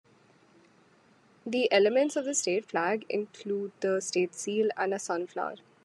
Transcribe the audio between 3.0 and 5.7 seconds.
include the state seal and a sunflower.